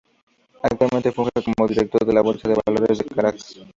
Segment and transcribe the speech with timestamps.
[0.63, 3.55] Actualmente funge como director de la Bolsa de Valores de Caracas.